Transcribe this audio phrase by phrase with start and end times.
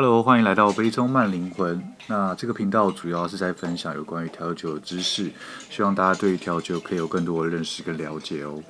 [0.00, 1.82] Hello，欢迎来到杯中慢灵魂。
[2.06, 5.28] 那这个频道主要是在分享有关于调酒的知识，
[5.68, 8.62] 希望大家对于调酒可以有更多的认识跟了解哦。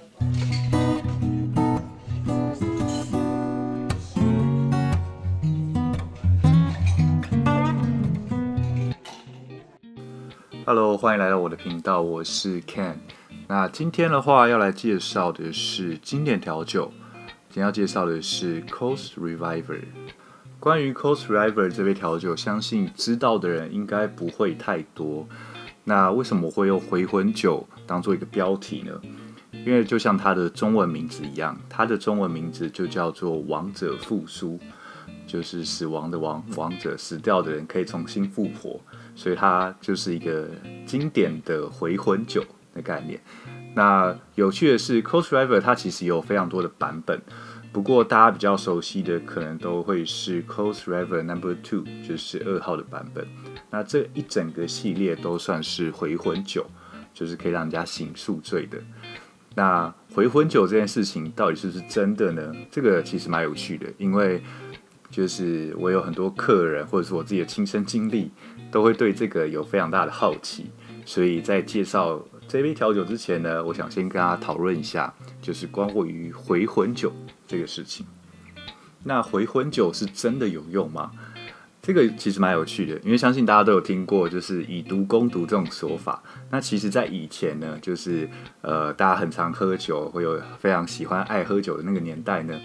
[10.65, 12.95] Hello，欢迎来到我的频道，我是 Ken。
[13.49, 16.91] 那今天的话要来介绍的是经典调酒，
[17.51, 19.83] 今天要介绍的是 Coast Reviver。
[20.61, 25.27] 关于 Cost River 这杯调酒，相信知道的人应该不会太多。
[25.85, 29.01] 那为什么会用回魂酒当做一个标题呢？
[29.65, 34.59] 因为就像它的中文名字一样，它的中文名字就叫做“亡者复苏”，
[35.27, 38.81] 就是死亡的亡，亡者死掉的人可以重新复活，
[39.15, 40.49] 所以它就是一个
[40.85, 43.21] 经典的回魂酒的概念。
[43.75, 47.23] 那有趣的是，Cost River 它其实有非常多的版本。
[47.73, 53.27] 不过大家比较熟悉的可能都会是 Coast River Number Two，就是二号的版本。
[53.71, 56.67] 那这一整个系列都算是回魂酒，
[57.13, 58.79] 就是可以让人家醒宿醉的。
[59.55, 62.53] 那回魂酒这件事情到底是不是真的呢？
[62.71, 64.43] 这个其实蛮有趣的，因为
[65.11, 68.31] 就是我有很多客人或者是我自己的亲身经历，
[68.71, 70.71] 都会对这个有非常大的好奇。
[71.05, 77.13] 所以在介绍这杯调酒之前呢，我想先跟大家讨论一下，就是关乎于回魂酒。
[77.49, 78.07] 这个事情，
[79.05, 81.11] 那回魂酒是真的有用吗？
[81.81, 86.23] 这个其实蛮有趣的，因为相信大家都有听过，就是以毒攻毒这种说法。
[86.51, 88.29] 那其实，在以前呢，就是
[88.61, 92.61] 呃，大家很常喝酒，会有非常喜欢爱喝酒的那个年代呢，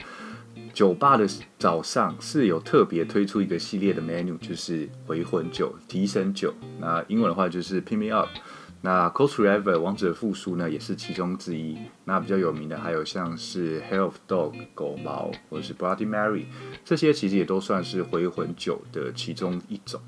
[0.73, 1.25] 酒吧的
[1.57, 6.53] 早上是有特别推出一个系列的 menu，就是回魂酒、提神酒。
[6.81, 8.27] 那英文的话就是 Pick Me Up。
[8.85, 11.77] 那 Coast River 王者复苏呢，也是其中之一。
[12.03, 16.43] 那比较有名的还有像是 Hair of Dog 狗毛，或者是 Bloody Mary，
[16.83, 20.01] 这些其实也都算是回魂酒的其中一种。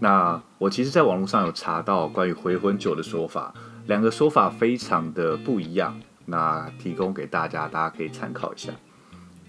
[0.00, 3.54] 那我其实在网络上有查到关于回魂酒的说法，
[3.86, 5.98] 两个说法非常的不一样。
[6.26, 8.72] 那提供给大家，大家可以参考一下。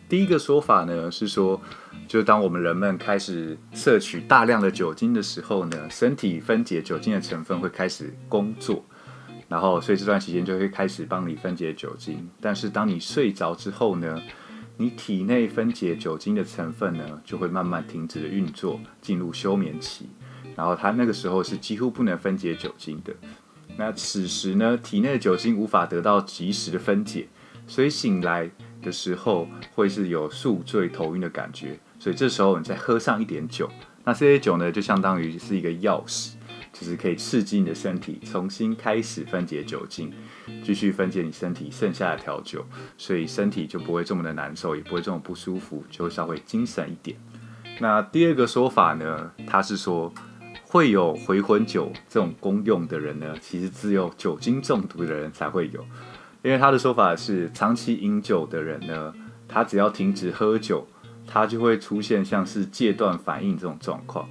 [0.10, 1.60] 第一个说法呢是说，
[2.08, 8.86] 就当我们人们开始摄取大量的酒精的时候呢，身体分解酒精的成分会开始工作，
[9.50, 12.30] 然后所以这段时间就会开始帮你分解酒精。
[12.40, 14.22] 但是当你睡着之后呢，
[14.78, 20.10] 你体内分解酒精的成分呢就会慢慢停止了运作，进入休眠期。
[20.56, 23.14] 然后它那个时候是几乎不能分解酒精的。
[23.76, 27.28] 那此时呢，体内的酒精无法得到及时的分解，
[27.68, 28.50] 所以醒来
[28.88, 33.70] 的时候会是有宿醉头晕的感觉，所以这时候你再喝上一点酒，
[34.06, 36.36] 那这些酒呢就相当于是一个钥匙，
[36.72, 40.14] 就是可以刺激你的身体重新开始分解酒精，
[40.64, 42.66] 继续分解你身体剩下的调酒，
[42.98, 47.18] 所以身体就不会这么的难受，也不会这么不舒服，就会稍微精神一点。
[47.82, 50.14] 那第二个说法呢，他是说
[50.64, 55.86] 会有回魂酒这种功用的人呢，其实只有酒精中毒的人才会有。
[56.48, 59.14] 因为他的说法是，长期饮酒的人呢，
[59.50, 60.88] 他只要停止喝酒，
[61.28, 64.30] 他就会出现像是戒断反应这种状况。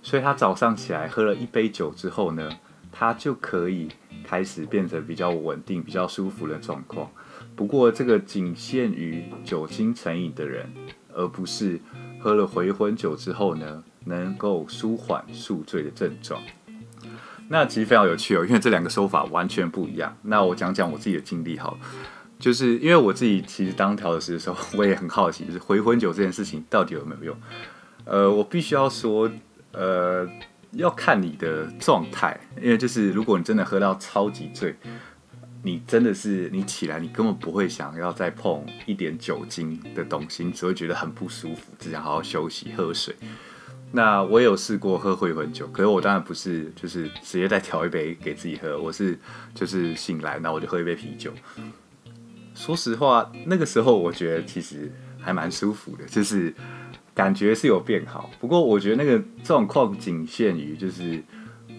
[0.00, 2.48] 所以他早上起来喝了一杯酒之后呢，
[2.90, 3.88] 他就可以
[4.24, 7.10] 开始变得比较稳定、比较舒服的状况。
[7.54, 10.72] 不过这个仅限于酒精成瘾的人，
[11.12, 11.78] 而不是
[12.18, 16.40] 喝了回魂酒之后呢，能够舒缓宿醉的症状。
[17.48, 20.16] 那其实非常有趣哦，因为这两个说法完全不一样。
[20.22, 21.78] 那我讲讲我自己的经历好了，
[22.38, 27.36] 就是因为我自己其实当调酒师的时候，我也很好奇，就是回魂酒这件事情到底有没有用？
[28.04, 29.30] 呃，我必须要说，
[29.72, 30.28] 呃，
[30.72, 34.76] 要看你的状态，因为就是如果你真的喝到超级醉，
[35.62, 43.14] 你真的是你起来你根本不会想要再碰一点酒精的东西，你只会觉得很不舒服，只想好好休息喝水。
[43.90, 49.18] 那我有试过喝回魂酒，可是我当然不是就是直接再调一杯给自己喝，我是
[49.54, 51.32] 就是醒来，那我就喝一杯啤酒。
[52.54, 56.52] 说实话，那个时候我觉得其实还蛮舒服的，就是
[57.14, 58.30] 感觉是有变好。
[58.38, 61.22] 不过我觉得那个状况仅限于就是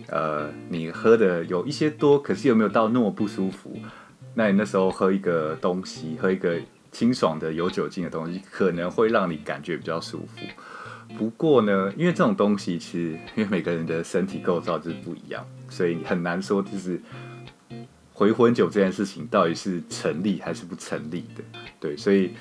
[0.07, 3.77] 呃，你喝的有一些多，可是有没有到那么不舒服？
[4.33, 6.57] 那你那时候喝一个东西，喝一个
[6.91, 10.41] 清爽的有酒精的东西，可能会让你感觉比较舒服。
[11.17, 17.01] 不过呢，因为这种东西其实因为每个人的身体构造就是不一样，所以很难说就是
[18.13, 21.43] 回魂酒这件事情到底是成立还是不成立的。
[21.79, 22.31] 对，所以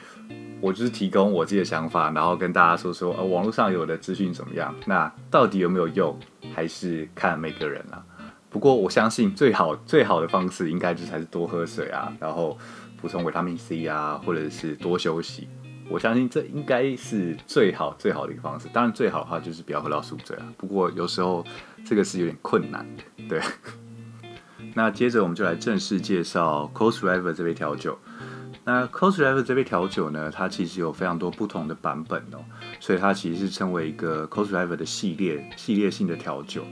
[0.60, 4.74] 我就是提供我自己的想法，然后跟大家说说，呃，网络上有的资讯怎么样？
[4.86, 6.16] 那到底有没有用，
[6.54, 8.04] 还是看每个人啊。
[8.50, 12.56] 不过我相信最好最好的方式应该就是还是多喝水啊，然后
[13.00, 15.48] 补充维他命 C 啊，或者是多休息。
[15.90, 18.68] 我相信这应该是最好最好的一个方式。
[18.72, 20.44] 当然，最好的话就是不要喝到宿醉啊。
[20.56, 21.44] 不过有时候
[21.84, 23.40] 这个是有点困难的，对。
[24.74, 27.98] 那接着我们就来正式介绍 Coast River 这杯调酒。
[28.64, 32.44] 那 Coast River 这杯调酒呢，它其实有非常多不同的版本哦，
[32.80, 36.64] 所以它其实是称为一个 Coast River 的系列系列性的调酒。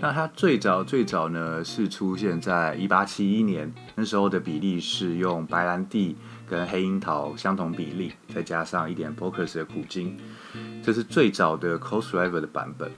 [0.00, 6.16] 那它最早最早呢是出现在一八七一年，那时候的比例是用白兰地
[6.48, 10.16] 跟黑樱桃相同比例，再加上一点 Bocuse 的苦精，
[10.82, 12.90] 这是最早的 Coast River 的版本。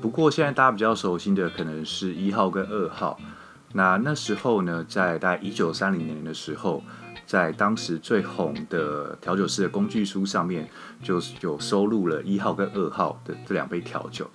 [0.00, 3.18] 不过现在大家比较熟悉的可能是一号跟二号。
[3.72, 6.82] 那那时候呢，在大概一九三零年的时候。
[7.30, 10.68] 在当时最红的调酒师的工具书上面，
[11.00, 14.28] 就有收录了一号跟二号的这两杯调酒。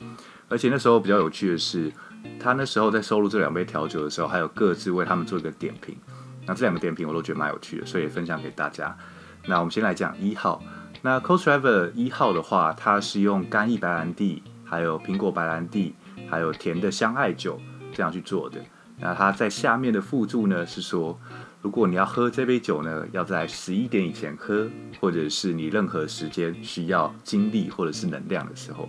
[0.48, 1.92] 而且那时候比较有趣的是，
[2.40, 5.98] 他那时候在收录这两杯调酒的时候，还有各自为他们做一个点评。
[6.46, 8.98] 那这两个点评我都觉得蛮有趣的，所以分享给大家。
[9.46, 10.64] 那我们先来讲一号。
[11.02, 15.94] 那 Coast River 一号的话，它是用干邑白兰地、还有苹果白兰地、
[16.30, 17.60] 还有甜的香艾酒
[17.92, 18.62] 这样去做的。
[19.02, 21.20] 那它在下面的附注呢是说。
[21.66, 24.70] 如果你要喝这杯酒呢，要在十一点以前喝，
[25.00, 28.88] 或者是你任何时间需要精力或者是能量的时候。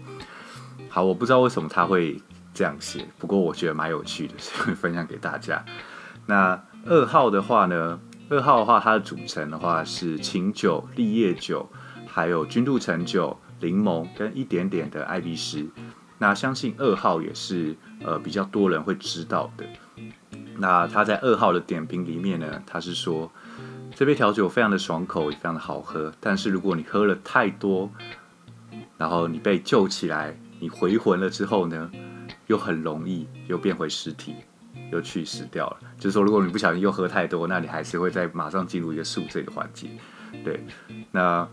[0.90, 2.20] 好，我不知道为什么他会
[2.52, 5.64] 这样写，不过我觉得蛮有趣的，所以分享给大家。
[6.26, 11.66] 那二号的话呢，二号的话它的组成的话是琴酒、利叶酒，
[12.06, 15.66] 还有君度橙酒、柠檬跟一点点的艾碧斯。
[16.18, 17.74] 那相信二号也是
[18.04, 19.64] 呃比较多人会知道的。
[20.58, 23.30] 那他在二号的点评里面呢，他是说
[23.94, 26.12] 这杯调酒非常的爽口，也非常的好喝。
[26.20, 27.90] 但是如果你喝了太多，
[28.96, 31.90] 然后你被救起来，你回魂了之后呢，
[32.46, 34.34] 又很容易又变回尸体，
[34.90, 35.76] 又去死掉了。
[35.98, 39.88] 就是说，如果你不小心又喝太多，那你还是会再马上进入一个宿醉的环节。
[40.44, 40.64] 对，
[41.10, 41.48] 那。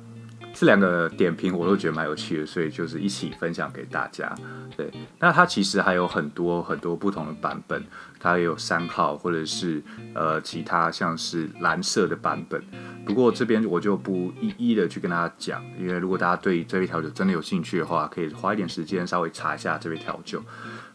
[0.54, 4.34] 这两个点评我都觉得蛮有趣的，所以就是一起分享给大家。
[4.78, 7.84] 对，那它其实还有很多很多不同的版本，
[8.20, 9.82] 它也有三号或者是
[10.14, 12.64] 呃其他像是蓝色的版本。
[13.06, 20.42] 不过这边我就不一一的去跟大家讲，因为如果大家对这杯调酒真的有兴趣的话，可以花一点时间稍微查一下这杯调酒。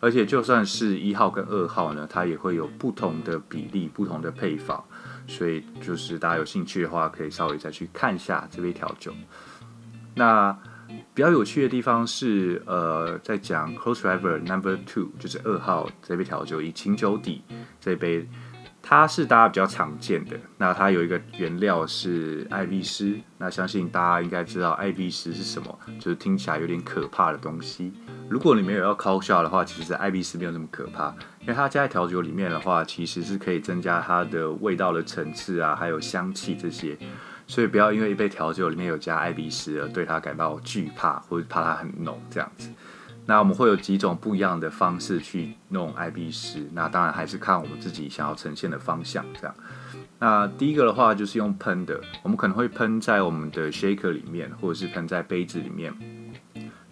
[0.00, 4.82] 而且就算是一号跟二号呢，它也会有不同的比例、不同的配方。
[5.28, 9.14] 所以就是大家有兴趣的话，可以稍微再去看一下这杯调酒。
[10.14, 10.58] 那
[11.14, 17.42] 比较有趣的地方是，呃，在讲 Close River Number Two，就是二号这杯调酒，以清酒底
[17.78, 18.26] 这杯，
[18.90, 20.34] 它是大家比较常见的。
[20.56, 27.92] 那它有一个原料是艾碧斯，那相信大家应该知道艾碧斯是什么，就是听起来有点可怕的东西。
[28.30, 36.96] 如果你没有要 call shot 的话，其实艾碧斯没有那么可怕，因为它加在调酒里面的话，其实是可以增加它的味道的层次啊，还有香气这些。
[37.46, 42.70] 所以不要因为一杯调酒里面有加艾碧斯而对它感到惧怕，或者怕它很浓这样子。
[43.28, 49.54] 那我们会有几种不一样的方式去弄艾碧斯，那当然还是看我们自己想要呈现的方向这样。
[50.18, 55.92] 那第一个的话就是用喷的，我们可能会喷在我们的 shaker 里面，或者是喷在杯子里面。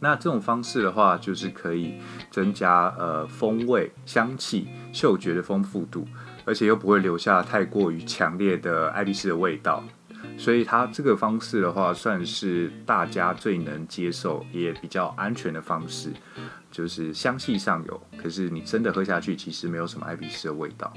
[0.00, 1.94] 那这种方式的话，就是可以
[2.31, 6.06] 增加呃风味、香气、嗅觉的丰富度，
[6.44, 9.83] 而且又不会留下太过于强烈的艾碧斯的味道。
[10.38, 16.10] 所以它这个方式的话，算是大家最能接受也比较安全的方式，
[16.70, 20.92] 就是香气上有，可是你真的喝下去，其实没有什么艾碧斯的味道。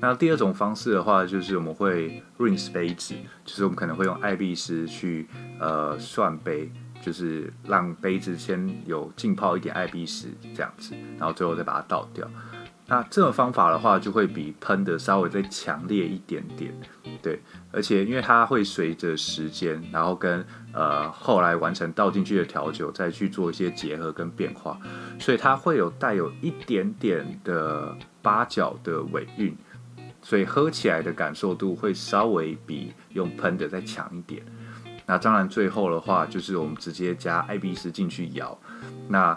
[0.00, 5.28] 那第二种方式的话，就是我们会 rinse 杯子，就是我们可能会用艾碧斯去
[5.60, 12.28] 呃涮杯，就是让杯子先有浸泡一点艾碧斯这样子，然后最后再把它倒掉。
[12.92, 16.70] 那这种方法的话，就会比喷的稍微再强烈一点点，
[17.22, 17.40] 对，
[17.72, 20.44] 而且因为它会随着时间，然后跟
[20.74, 24.78] 呃后来完成倒进去的调酒，再去做一些结合跟变化，
[25.18, 29.56] 所以它会有带有一点点的八角的尾韵，
[30.20, 34.44] 所以喝起来的感受度会稍微比用喷的再强一点。
[35.06, 38.58] 那当然最后的话，就是我们直接加艾比斯进去摇，
[39.08, 39.34] 那。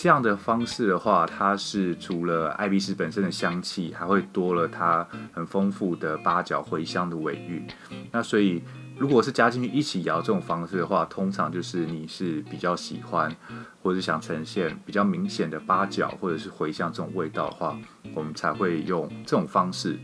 [0.00, 7.66] 这样的方式的话，它是除了艾碧斯本身的香气，还会多了它很丰富的八角茴香的尾韵。
[8.12, 8.62] 那所以，
[8.96, 13.34] 如果是加进去一起摇这种方式的话，通常就是你是比较喜欢，
[13.82, 17.76] 或者是想呈现比较明显的八角或者是茴香这种味道的话，
[18.14, 19.98] 我们才会用这种方式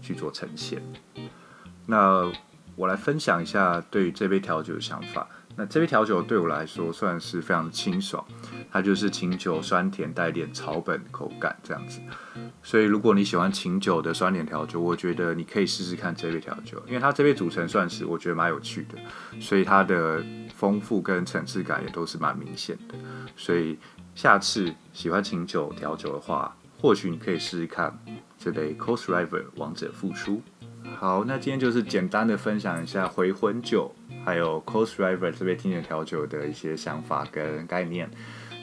[0.00, 0.82] 去做呈现。
[1.84, 2.32] 那
[2.76, 5.28] 我来分享一下对于这杯调酒的想法。
[5.58, 8.24] 那这杯调酒对我来说算是非常清爽，
[8.70, 12.00] 它就是琴酒酸甜带点草本口感这样子。
[12.62, 20.24] 所以如果你喜欢琴酒的酸甜调酒，我觉得你可以试试看这杯调酒，因为它这杯组成算是我觉得蛮有趣的，所以它的
[20.54, 22.94] 丰富跟层次感也都是蛮明显的。
[23.36, 23.76] 所以
[24.14, 27.98] 下次喜欢琴酒调酒的话，或许你可以试试看
[28.38, 30.40] 这杯 Coast River 王者复出。
[30.96, 38.10] 好，那今天就是简单的分享一下回魂酒，还有 Coast River 这杯经典调酒的一些想法跟概念，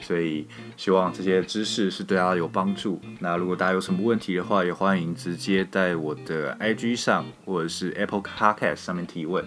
[0.02, 3.00] 所以希望这些知识是对大家有帮助。
[3.20, 9.42] 那如果大家有什么问题的话，也欢迎直接在我的 IG 上或者是 Apple Podcast 上面提问。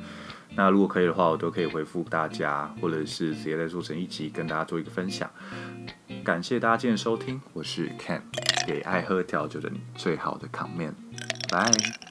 [0.56, 5.30] 那如果可以的话，我都可以回复大家，或者是直接再做成一集跟大家做一个分享。
[6.24, 8.22] 感谢大家今天收听，我是 Ken，
[8.66, 10.94] 给爱喝调酒的你最好的 comment，
[11.52, 12.09] 拜。